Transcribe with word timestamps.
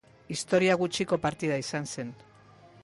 Historia 0.35 0.77
gutxiko 0.83 1.21
partida 1.27 1.61
izan 1.67 1.87
zen. 1.97 2.13